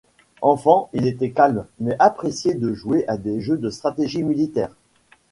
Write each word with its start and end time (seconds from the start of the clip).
Enfant, 0.41 0.89
il 0.93 1.05
était 1.05 1.29
calme 1.29 1.67
mais 1.79 1.95
appréciait 1.99 2.55
de 2.55 2.73
jouer 2.73 3.07
à 3.07 3.17
des 3.17 3.39
jeux 3.39 3.59
de 3.59 3.69
stratégie 3.69 4.23
militaire. 4.23 4.75